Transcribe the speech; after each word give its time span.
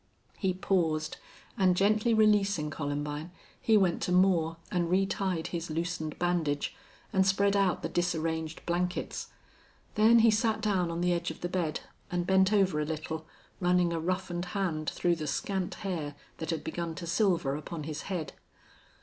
He 0.39 0.55
paused, 0.55 1.17
and, 1.59 1.77
gently 1.77 2.11
releasing 2.11 2.71
Columbine, 2.71 3.29
he 3.61 3.77
went 3.77 4.01
to 4.01 4.11
Moore, 4.11 4.57
and 4.71 4.89
retied 4.89 5.45
his 5.49 5.69
loosened 5.69 6.17
bandage, 6.17 6.75
and 7.13 7.23
spread 7.23 7.55
out 7.55 7.83
the 7.83 7.87
disarranged 7.87 8.65
blankets. 8.65 9.27
Then 9.93 10.17
he 10.25 10.31
sat 10.31 10.59
down 10.59 10.89
on 10.89 11.01
the 11.01 11.13
edge 11.13 11.29
of 11.29 11.41
the 11.41 11.49
bed 11.49 11.81
and 12.09 12.25
bent 12.25 12.51
over 12.51 12.79
a 12.79 12.83
little, 12.83 13.27
running 13.59 13.93
a 13.93 13.99
roughened 13.99 14.45
hand 14.57 14.89
through 14.89 15.17
the 15.17 15.27
scant 15.27 15.75
hair 15.75 16.15
that 16.37 16.49
had 16.49 16.63
begun 16.63 16.95
to 16.95 17.05
silver 17.05 17.55
upon 17.55 17.83
his 17.83 18.01
head. 18.09 18.33